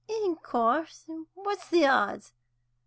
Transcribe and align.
"In 0.07 0.35
course. 0.37 1.05
What's 1.35 1.67
the 1.69 1.85
odds? 1.85 2.33